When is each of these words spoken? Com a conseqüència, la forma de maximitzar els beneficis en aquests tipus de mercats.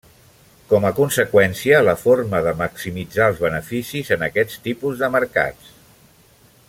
Com 0.69 0.85
a 0.87 0.91
conseqüència, 0.99 1.81
la 1.87 1.95
forma 2.05 2.41
de 2.47 2.53
maximitzar 2.63 3.29
els 3.33 3.43
beneficis 3.45 4.11
en 4.17 4.25
aquests 4.31 4.65
tipus 4.69 5.05
de 5.05 5.11
mercats. 5.19 5.71